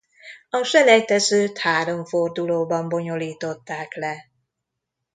A 0.49 0.63
selejtezőt 0.63 1.57
három 1.57 2.05
fordulóban 2.05 2.89
bonyolították 2.89 3.93
le. 3.93 4.27